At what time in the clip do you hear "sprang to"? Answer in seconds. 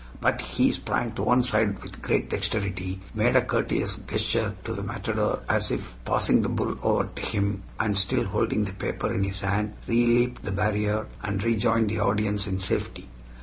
0.71-1.21